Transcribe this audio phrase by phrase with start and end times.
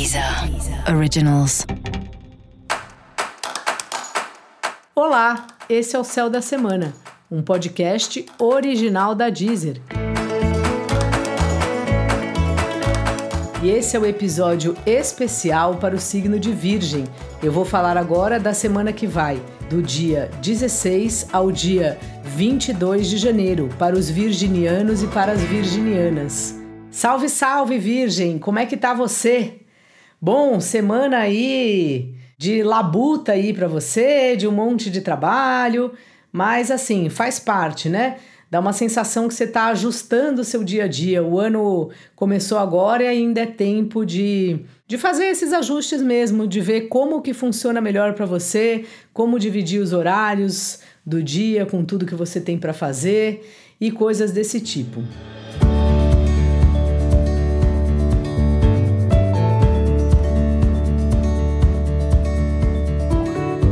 [0.00, 0.24] Deezer
[0.96, 1.66] Originals.
[4.94, 6.94] Olá, esse é o Céu da Semana,
[7.30, 9.78] um podcast original da Deezer.
[13.62, 17.04] E esse é o episódio especial para o signo de Virgem.
[17.42, 19.38] Eu vou falar agora da semana que vai,
[19.68, 26.58] do dia 16 ao dia 22 de janeiro, para os virginianos e para as virginianas.
[26.90, 28.38] Salve, salve, Virgem!
[28.38, 29.60] Como é que tá você?
[30.22, 35.92] Bom, semana aí de labuta aí para você, de um monte de trabalho,
[36.30, 38.18] mas assim, faz parte, né?
[38.50, 41.22] Dá uma sensação que você está ajustando o seu dia a dia.
[41.22, 46.60] O ano começou agora e ainda é tempo de, de fazer esses ajustes mesmo, de
[46.60, 52.04] ver como que funciona melhor para você, como dividir os horários do dia com tudo
[52.04, 53.48] que você tem para fazer
[53.80, 55.02] e coisas desse tipo.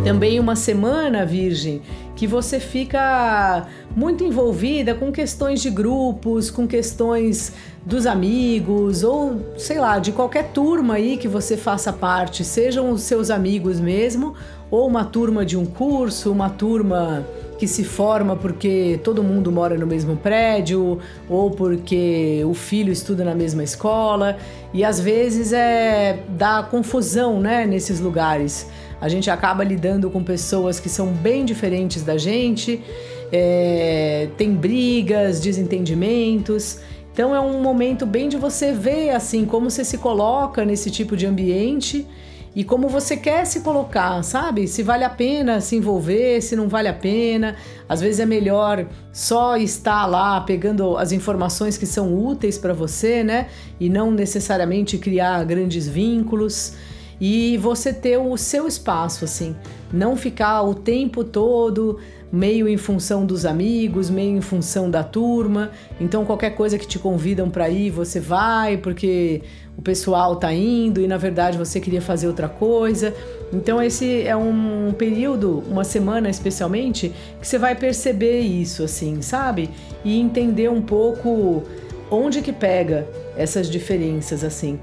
[0.08, 1.82] Também uma semana, Virgem,
[2.16, 7.52] que você fica muito envolvida com questões de grupos, com questões
[7.84, 13.02] dos amigos ou sei lá, de qualquer turma aí que você faça parte, sejam os
[13.02, 14.32] seus amigos mesmo
[14.70, 17.22] ou uma turma de um curso, uma turma
[17.58, 23.24] que se forma porque todo mundo mora no mesmo prédio ou porque o filho estuda
[23.24, 24.38] na mesma escola
[24.72, 28.66] e às vezes é dá confusão, né, nesses lugares
[29.00, 32.82] a gente acaba lidando com pessoas que são bem diferentes da gente,
[33.30, 36.80] é, tem brigas, desentendimentos.
[37.12, 41.16] Então é um momento bem de você ver assim como você se coloca nesse tipo
[41.16, 42.06] de ambiente
[42.54, 44.66] e como você quer se colocar, sabe?
[44.66, 47.54] Se vale a pena se envolver, se não vale a pena.
[47.88, 53.22] Às vezes é melhor só estar lá pegando as informações que são úteis para você,
[53.22, 53.48] né?
[53.78, 56.74] E não necessariamente criar grandes vínculos
[57.20, 59.56] e você ter o seu espaço, assim,
[59.92, 61.98] não ficar o tempo todo
[62.30, 65.70] meio em função dos amigos, meio em função da turma.
[66.00, 69.42] Então qualquer coisa que te convidam para ir, você vai porque
[69.76, 73.14] o pessoal tá indo e na verdade você queria fazer outra coisa.
[73.52, 79.70] Então esse é um período, uma semana especialmente, que você vai perceber isso assim, sabe?
[80.04, 81.62] E entender um pouco
[82.10, 83.06] onde que pega
[83.36, 84.78] essas diferenças assim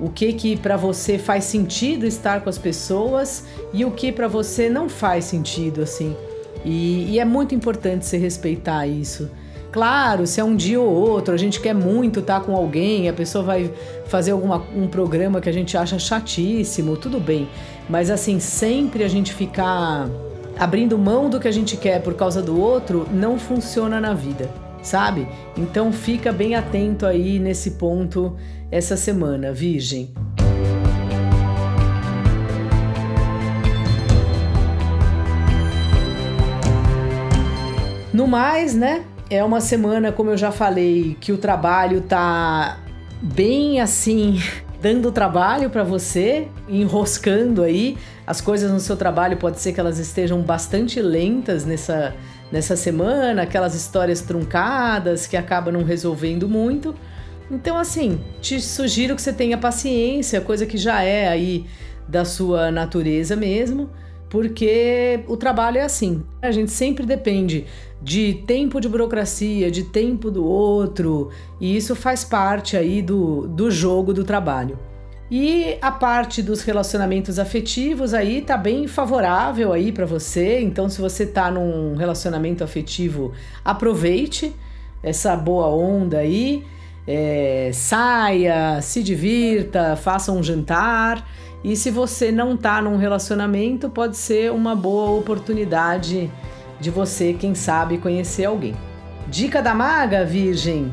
[0.00, 4.28] o que que para você faz sentido estar com as pessoas e o que para
[4.28, 6.16] você não faz sentido assim.
[6.64, 9.30] E, e, é muito importante se respeitar isso.
[9.70, 13.12] Claro, se é um dia ou outro, a gente quer muito estar com alguém, a
[13.12, 13.70] pessoa vai
[14.06, 17.48] fazer alguma, um programa que a gente acha chatíssimo, tudo bem.
[17.88, 20.08] Mas assim, sempre a gente ficar
[20.58, 24.63] abrindo mão do que a gente quer por causa do outro não funciona na vida
[24.84, 25.26] sabe?
[25.56, 28.36] Então fica bem atento aí nesse ponto
[28.70, 30.12] essa semana, Virgem.
[38.12, 39.04] No mais, né?
[39.28, 42.78] É uma semana, como eu já falei, que o trabalho tá
[43.20, 44.40] bem assim,
[44.80, 47.98] dando trabalho para você, enroscando aí.
[48.24, 52.14] As coisas no seu trabalho pode ser que elas estejam bastante lentas nessa
[52.54, 56.94] nessa semana, aquelas histórias truncadas que acabam não resolvendo muito.
[57.50, 61.66] Então, assim, te sugiro que você tenha paciência, coisa que já é aí
[62.08, 63.90] da sua natureza mesmo,
[64.30, 66.22] porque o trabalho é assim.
[66.40, 67.64] A gente sempre depende
[68.00, 73.68] de tempo de burocracia, de tempo do outro, e isso faz parte aí do, do
[73.68, 74.78] jogo do trabalho.
[75.30, 80.60] E a parte dos relacionamentos afetivos aí tá bem favorável aí para você.
[80.60, 83.32] Então, se você tá num relacionamento afetivo,
[83.64, 84.54] aproveite
[85.02, 86.64] essa boa onda aí.
[87.06, 91.26] É, saia, se divirta, faça um jantar.
[91.62, 96.30] E se você não tá num relacionamento, pode ser uma boa oportunidade
[96.78, 98.74] de você, quem sabe, conhecer alguém.
[99.28, 100.92] Dica da maga, Virgem: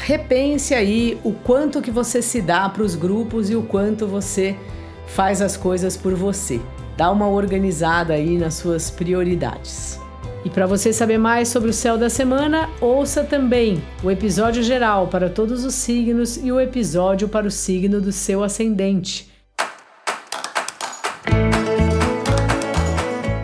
[0.00, 4.56] repense aí o quanto que você se dá para os grupos e o quanto você
[5.06, 6.60] faz as coisas por você.
[6.96, 9.98] Dá uma organizada aí nas suas prioridades.
[10.44, 15.06] E para você saber mais sobre o céu da semana, ouça também o episódio geral
[15.06, 19.30] para todos os signos e o episódio para o signo do seu ascendente.